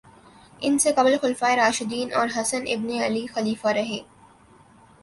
[0.61, 3.99] ان سے قبل خلفائے راشدین اور حسن ابن علی خلیفہ رہے